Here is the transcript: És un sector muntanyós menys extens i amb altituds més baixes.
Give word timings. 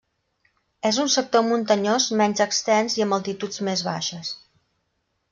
És 0.89 0.97
un 1.01 1.09
sector 1.15 1.43
muntanyós 1.49 2.07
menys 2.21 2.41
extens 2.45 2.95
i 2.99 3.03
amb 3.05 3.17
altituds 3.19 3.61
més 3.69 3.83
baixes. 3.89 4.33